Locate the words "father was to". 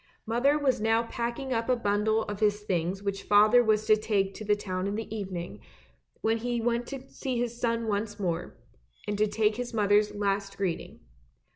3.21-3.95